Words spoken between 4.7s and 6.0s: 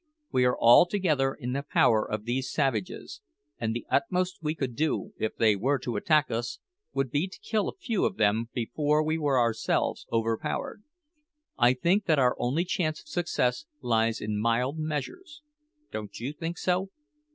do, if they were to